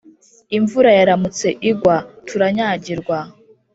[0.57, 1.95] imvura yaramutse igwa
[2.27, 3.17] turanyagirwa